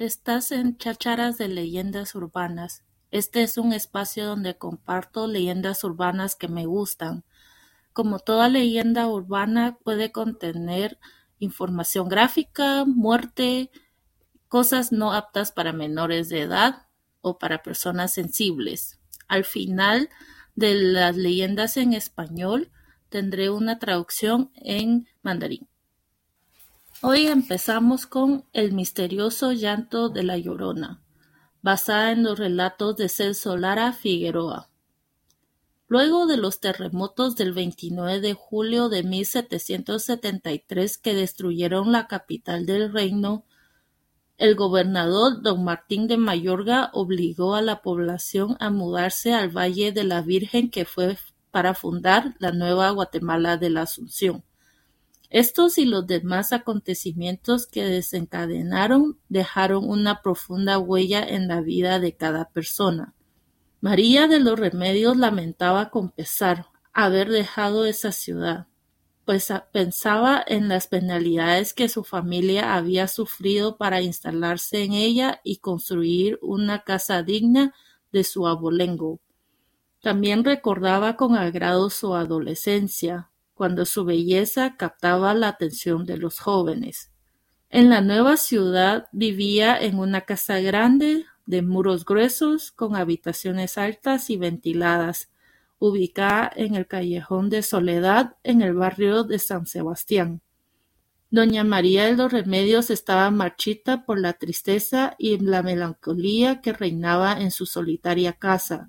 [0.00, 2.84] Estás en Chácharas de Leyendas Urbanas.
[3.10, 7.22] Este es un espacio donde comparto leyendas urbanas que me gustan.
[7.92, 10.98] Como toda leyenda urbana puede contener
[11.38, 13.70] información gráfica, muerte,
[14.48, 16.86] cosas no aptas para menores de edad
[17.20, 18.98] o para personas sensibles.
[19.28, 20.08] Al final
[20.54, 22.70] de las leyendas en español
[23.10, 25.68] tendré una traducción en mandarín.
[27.02, 31.00] Hoy empezamos con El misterioso llanto de la Llorona,
[31.62, 34.68] basada en los relatos de Celso Lara Figueroa.
[35.88, 42.92] Luego de los terremotos del 29 de julio de 1773 que destruyeron la capital del
[42.92, 43.46] reino,
[44.36, 50.04] el gobernador don Martín de Mayorga obligó a la población a mudarse al Valle de
[50.04, 51.16] la Virgen que fue
[51.50, 54.44] para fundar la nueva Guatemala de la Asunción.
[55.30, 62.16] Estos y los demás acontecimientos que desencadenaron dejaron una profunda huella en la vida de
[62.16, 63.14] cada persona.
[63.80, 68.66] María de los Remedios lamentaba con pesar haber dejado esa ciudad,
[69.24, 75.58] pues pensaba en las penalidades que su familia había sufrido para instalarse en ella y
[75.58, 77.72] construir una casa digna
[78.10, 79.20] de su abolengo.
[80.02, 83.30] También recordaba con agrado su adolescencia,
[83.60, 87.10] cuando su belleza captaba la atención de los jóvenes.
[87.68, 94.30] En la nueva ciudad vivía en una casa grande, de muros gruesos, con habitaciones altas
[94.30, 95.28] y ventiladas,
[95.78, 100.40] ubicada en el callejón de Soledad, en el barrio de San Sebastián.
[101.30, 107.38] Doña María de los Remedios estaba marchita por la tristeza y la melancolía que reinaba
[107.38, 108.88] en su solitaria casa.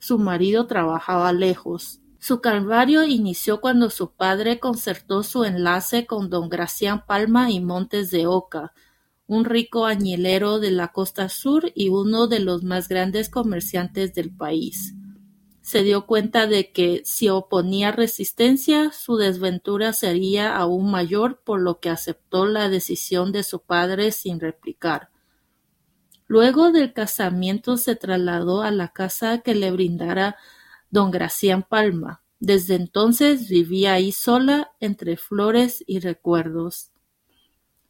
[0.00, 1.99] Su marido trabajaba lejos.
[2.20, 8.10] Su calvario inició cuando su padre concertó su enlace con don Gracián Palma y Montes
[8.10, 8.74] de Oca,
[9.26, 14.36] un rico añilero de la costa sur y uno de los más grandes comerciantes del
[14.36, 14.94] país.
[15.62, 21.80] Se dio cuenta de que si oponía resistencia, su desventura sería aún mayor, por lo
[21.80, 25.08] que aceptó la decisión de su padre sin replicar.
[26.26, 30.36] Luego del casamiento se trasladó a la casa que le brindara
[30.90, 32.22] don Gracián Palma.
[32.40, 36.90] Desde entonces vivía ahí sola entre flores y recuerdos.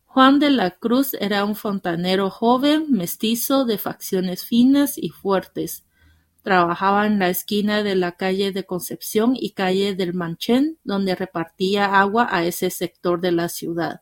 [0.05, 5.85] Juan de la Cruz era un fontanero joven, mestizo, de facciones finas y fuertes.
[6.43, 12.01] Trabajaba en la esquina de la calle de Concepción y calle del Manchén, donde repartía
[12.01, 14.01] agua a ese sector de la ciudad.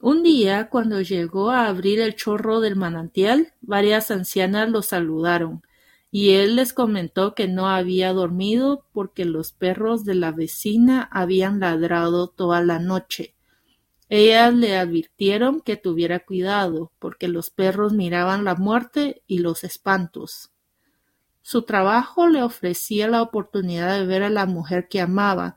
[0.00, 5.62] Un día, cuando llegó a abrir el chorro del manantial, varias ancianas lo saludaron
[6.10, 11.60] y él les comentó que no había dormido porque los perros de la vecina habían
[11.60, 13.34] ladrado toda la noche.
[14.08, 20.50] Ellas le advirtieron que tuviera cuidado, porque los perros miraban la muerte y los espantos.
[21.42, 25.56] Su trabajo le ofrecía la oportunidad de ver a la mujer que amaba,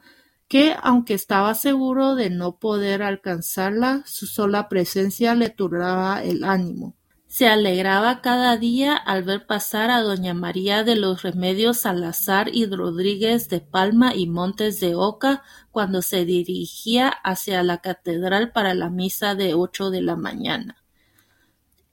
[0.49, 6.97] que, aunque estaba seguro de no poder alcanzarla, su sola presencia le turbaba el ánimo.
[7.31, 12.65] Se alegraba cada día al ver pasar a doña María de los Remedios Salazar y
[12.65, 18.89] Rodríguez de Palma y Montes de Oca cuando se dirigía hacia la catedral para la
[18.89, 20.83] misa de ocho de la mañana.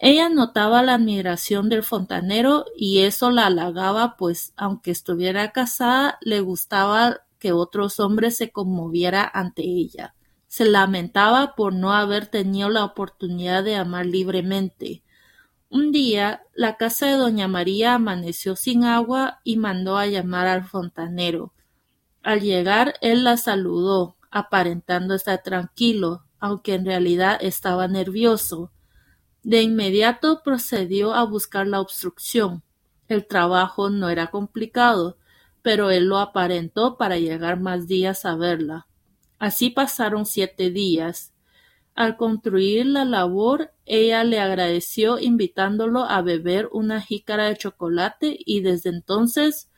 [0.01, 6.41] Ella notaba la admiración del fontanero y eso la halagaba, pues aunque estuviera casada, le
[6.41, 10.17] gustaba que otros hombres se conmoviera ante ella.
[10.49, 15.05] Se lamentaba por no haber tenido la oportunidad de amar libremente
[15.71, 20.65] un día la casa de doña María amaneció sin agua y mandó a llamar al
[20.65, 21.53] fontanero.
[22.23, 28.73] Al llegar él la saludó, aparentando estar tranquilo, aunque en realidad estaba nervioso.
[29.43, 32.63] De inmediato procedió a buscar la obstrucción.
[33.09, 35.17] El trabajo no era complicado,
[35.63, 38.87] pero él lo aparentó para llegar más días a verla.
[39.39, 41.33] Así pasaron siete días.
[41.99, 48.61] Al concluir la labor, ella le agradeció invitándolo a beber una jícara de chocolate y
[48.61, 49.69] desde entonces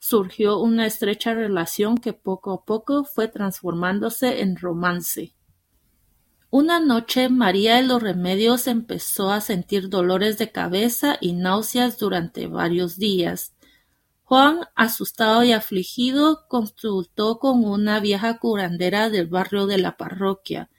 [0.00, 5.36] surgió una estrecha relación que poco a poco fue transformándose en romance.
[6.50, 12.48] Una noche María de los Remedios empezó a sentir dolores de cabeza y náuseas durante
[12.48, 13.54] varios días.
[14.24, 20.70] Juan, asustado y afligido, consultó con una vieja curandera del barrio de la parroquia,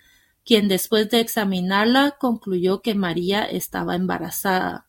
[0.50, 4.88] quien después de examinarla concluyó que María estaba embarazada.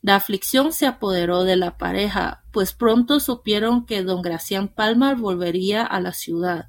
[0.00, 5.82] La aflicción se apoderó de la pareja, pues pronto supieron que don Gracián Palma volvería
[5.82, 6.68] a la ciudad.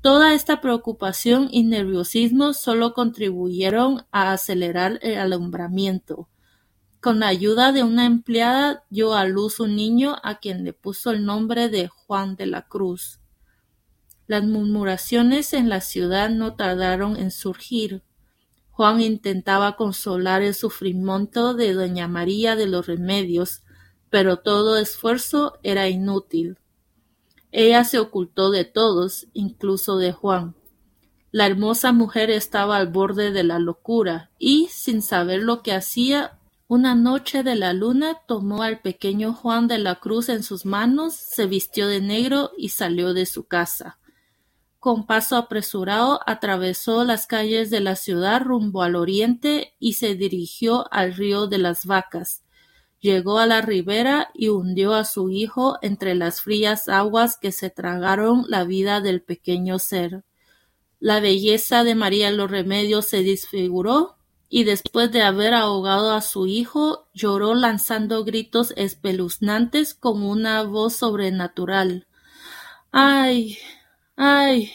[0.00, 6.30] Toda esta preocupación y nerviosismo solo contribuyeron a acelerar el alumbramiento.
[6.98, 11.10] Con la ayuda de una empleada dio a luz un niño a quien le puso
[11.10, 13.20] el nombre de Juan de la Cruz.
[14.26, 18.02] Las murmuraciones en la ciudad no tardaron en surgir.
[18.70, 23.62] Juan intentaba consolar el sufrimiento de doña María de los Remedios,
[24.08, 26.58] pero todo esfuerzo era inútil.
[27.52, 30.56] Ella se ocultó de todos, incluso de Juan.
[31.30, 36.38] La hermosa mujer estaba al borde de la locura y, sin saber lo que hacía,
[36.66, 41.14] una noche de la luna tomó al pequeño Juan de la Cruz en sus manos,
[41.14, 43.98] se vistió de negro y salió de su casa.
[44.84, 50.92] Con paso apresurado atravesó las calles de la ciudad rumbo al oriente y se dirigió
[50.92, 52.42] al río de las vacas,
[53.00, 57.70] Llegó a la ribera y hundió a su hijo entre las frías aguas que se
[57.70, 60.22] tragaron la vida del pequeño ser.
[61.00, 64.18] La belleza de María los Remedios se disfiguró
[64.50, 70.96] y después de haber ahogado a su hijo, lloró lanzando gritos espeluznantes con una voz
[70.96, 72.06] sobrenatural.
[72.92, 73.56] ¡Ay!
[74.16, 74.70] ¡Ay!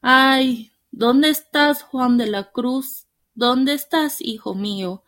[0.00, 0.72] ¡Ay!
[0.90, 3.06] ¿Dónde estás, Juan de la Cruz?
[3.34, 5.02] ¿Dónde estás, hijo mío?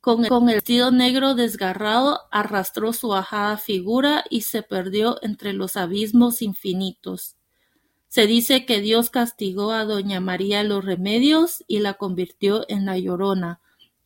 [0.00, 6.40] Con el vestido negro desgarrado arrastró su ajada figura y se perdió entre los abismos
[6.40, 7.36] infinitos.
[8.08, 12.96] Se dice que Dios castigó a doña María los remedios y la convirtió en la
[12.96, 13.60] llorona,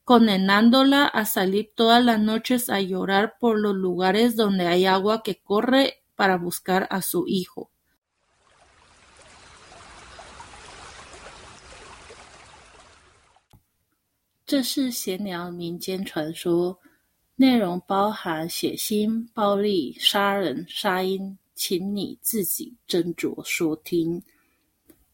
[0.04, 5.40] condenándola a salir todas las noches a llorar por los lugares donde hay agua que
[5.40, 7.69] corre para buscar a su hijo.
[14.50, 16.76] 这是闲聊民间传说，
[17.36, 24.20] 内容包含血腥、暴力、杀人、杀婴，请你自己斟酌收听。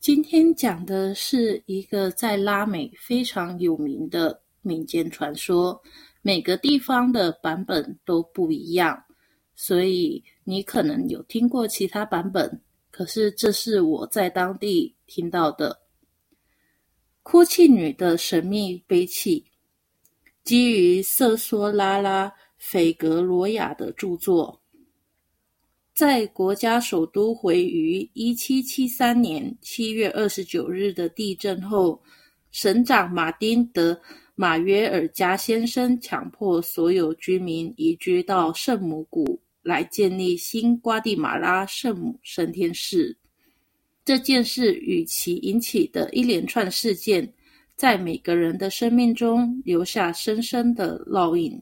[0.01, 5.79] 今天讲的是一个在拉美非常有名的民间传说，
[6.23, 8.99] 每个地方的版本都不一样，
[9.55, 12.59] 所以你可能有听过其他版本，
[12.91, 15.79] 可是这是我在当地听到的。
[17.29, 19.45] 哭泣女的神秘悲泣，
[20.45, 24.63] 基于瑟梭拉拉·斐格罗亚的著作，
[25.93, 32.01] 在国家首都毁于一七七三年七月二十九日的地震后，
[32.53, 33.93] 省长马丁·德·
[34.37, 43.19] 马约尔加先生强迫所有居民移居到圣母谷，来建立新瓜地马拉圣母升天寺。
[44.07, 47.29] 这件事与其引起的一连串事件，
[47.75, 51.61] 在每个人的生命中留下深深的烙印。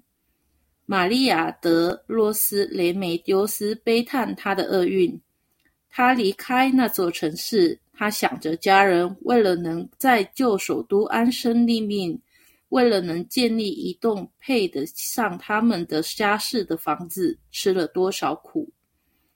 [0.85, 5.19] 玛利亚·德·洛斯雷梅丢斯悲叹他的厄运。
[5.89, 12.21] 他离开那座城市，他想着家人为了能在旧首都安身立命，
[12.69, 18.71] 为了能建立一栋配得上他们的家世的房子，吃了多少苦。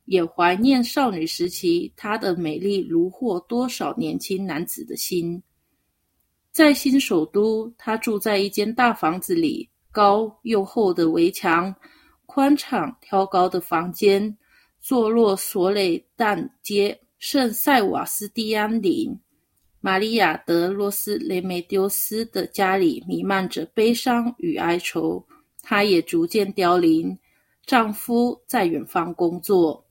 [0.08, 5.40] 也怀念少女时期她的美丽，俘获多少年轻男子的心。
[6.50, 11.74] 在新首都，她住在一间大房子里，高又厚的围墙，
[12.24, 14.36] 宽敞挑高的房间，
[14.80, 19.14] 坐落索雷旦街圣塞瓦斯蒂安林。
[19.80, 25.24] 玛利亚·德·洛斯雷梅丢斯的家里弥漫着悲伤与哀愁，
[25.62, 27.16] 她也逐渐凋零。
[27.64, 29.84] 丈夫在远方工作。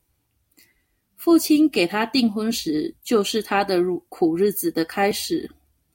[1.28, 5.46] 父亲给他订婚时，就是他的苦日子的开始。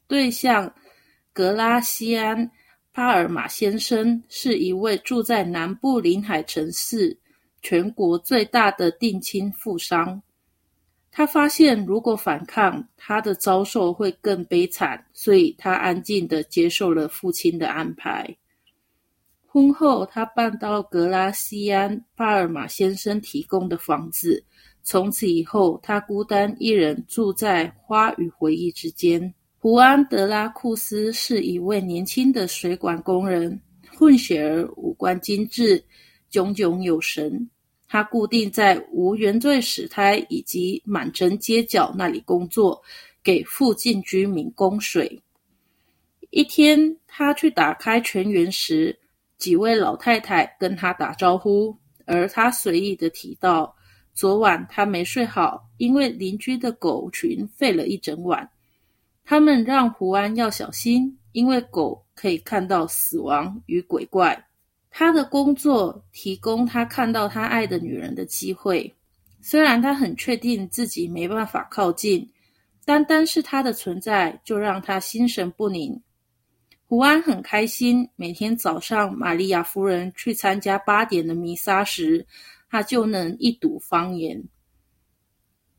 [0.06, 0.72] 对象
[1.34, 2.38] 格拉西安·
[2.92, 7.18] 巴尔马先生是一位住在南部临海城市、
[7.64, 10.22] 全国最大的定亲富商。
[11.10, 18.38] 他发现，如果反抗，他的遭受会更悲惨，所以他安静的接受了父亲的安排。
[19.48, 24.46] 婚后，他搬到格拉西安·巴尔马先生提供的房子。
[24.84, 29.34] 从此以后，他孤单一人住在花与回忆之间。
[29.58, 33.58] 胡安·德拉库斯是一位年轻的水管工人，
[33.98, 35.82] 混血儿，五官精致，
[36.30, 37.50] 炯炯有神。
[37.88, 42.82] 他固定在无原罪使胎以及满城街角那里工作，
[43.24, 45.22] 给附近居民供水。
[46.30, 49.00] 一天，他去打开泉源时，
[49.38, 51.74] 几位老太太跟他打招呼，
[52.06, 53.74] 而他随意的提到。
[54.14, 58.48] 昨晚他没睡好，因为邻居的狗群吠了一整晚。
[59.26, 64.46] 他们让胡安要小心，因为狗可以看到死亡与鬼怪。
[64.92, 68.94] 他的工作提供他看到他爱的女人的机会，
[69.42, 72.30] 虽然他很确定自己没办法靠近，
[72.86, 76.00] 单单是他的存在就让他心神不宁。
[76.86, 82.24] 胡安很开心，每天早上玛利亚夫人去参加八点的弥撒时，
[82.74, 84.44] 他就能一睹方言。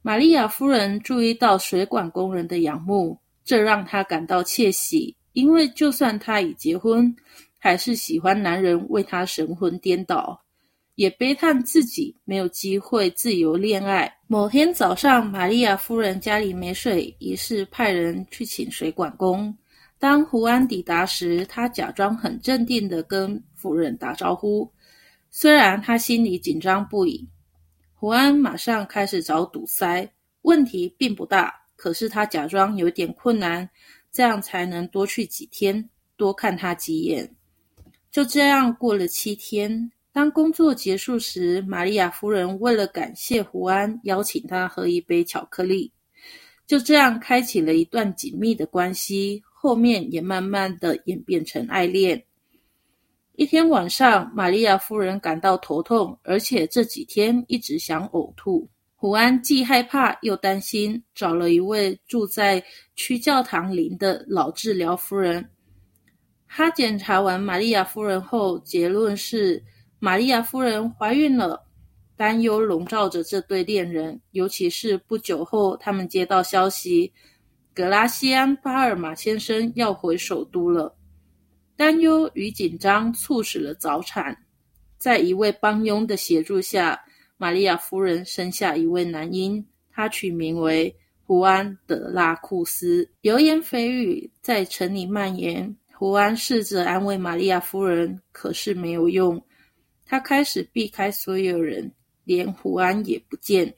[0.00, 7.12] 玛利亚夫人注意到水管工人的仰慕，这让她感到窃喜，因为就算她已结婚，
[7.58, 10.40] 还是喜欢男人为她神魂颠倒，
[10.94, 14.16] 也悲叹自己没有机会自由恋爱。
[14.28, 19.52] 某天早上，玛利亚夫人家里没水，于是派人去请水管工。
[19.98, 24.70] 当胡安抵达时，他假装很镇定地跟夫人打招呼，
[25.36, 27.28] 虽然他心里紧张不已。
[27.92, 30.08] 胡安马上开始找堵塞，
[30.42, 33.68] 问题并不大，可是他假装有点困难，
[34.12, 37.28] 这样才能多去几天，多看他几眼。
[38.12, 39.90] 就这样过了七天。
[40.12, 45.92] 当工作结束时，玛利亚夫人为了感谢胡安，邀请他喝一杯巧克力。
[46.64, 52.24] 就这样开启了一段紧密的关系，后面也慢慢的演变成爱恋。
[53.36, 58.68] 一天晚上，玛利亚夫人感到头痛，而且这几天一直想呕吐。
[58.94, 62.62] 胡安既害怕又担心，找了一位住在
[62.94, 65.44] 区教堂林的老治疗夫人。
[66.46, 69.60] 他检查完玛利亚夫人后，结论是
[69.98, 71.60] 玛利亚夫人怀孕了。
[72.16, 77.12] 担忧笼罩着这对恋人，尤其是不久后，他们接到消息，
[77.74, 80.96] 格拉西安·巴尔马先生要回首都了。
[81.76, 84.36] 担忧与紧张促使了早产，
[84.96, 87.00] 在一位帮佣的协助下，
[87.36, 93.08] 玛利亚夫人生下一位男婴，他取名为胡安·德拉库斯。
[93.20, 99.42] 流言蜚语在城里蔓延，胡安试着安慰玛利亚夫人，可是没有用。
[100.06, 101.90] 他开始避开所有人，
[102.24, 103.74] 连胡安也不见。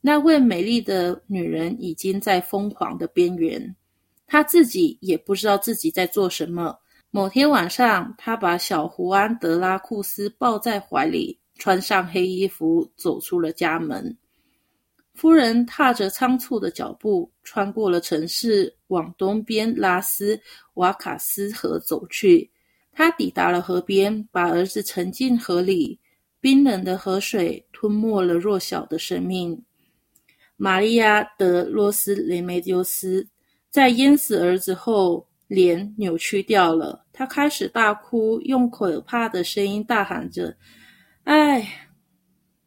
[0.00, 3.74] 那位美丽的女人已经在疯狂的边缘，
[4.26, 6.78] 她自己也不知道自己在做什么。
[7.16, 14.18] 某天晚上，他把小胡安·德拉库斯抱在怀里，穿上黑衣服，走出了家门。
[15.14, 20.40] 夫人踏着仓促的脚步，穿过了城市，往东边拉斯
[20.74, 22.50] 瓦卡斯河走去。
[22.90, 26.00] 他抵达了河边，把儿子沉进河里。
[26.40, 29.62] 冰冷的河水吞没了弱小的生命。
[30.56, 33.28] 玛利亚·德罗斯雷梅丢斯
[33.70, 35.28] 在淹死儿子后。
[35.46, 40.54] 脸扭曲掉了，他开始大哭，用可怕的声音大喊着
[41.24, 41.88] ：“哎，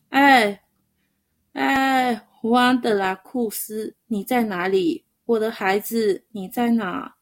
[0.09, 0.59] 哎，
[1.51, 5.05] 哎，胡安·德拉库斯，你在哪里？
[5.25, 7.13] 我的孩子，你在哪？”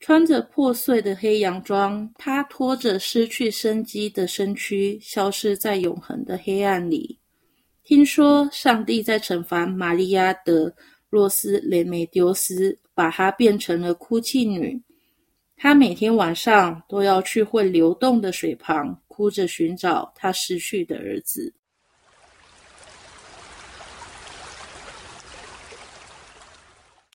[0.00, 7.20] 穿着破碎的黑洋装，他拖着失去生机的身躯，消失在永恒的黑暗里。
[7.84, 10.74] 听说上帝在惩罚玛利亚·德
[11.10, 12.76] 洛斯雷梅丢斯。
[12.94, 14.78] 把她变成了哭泣女，
[15.62, 21.54] 他每天晚上都要去会流动的水旁，哭着寻找他失去的儿子。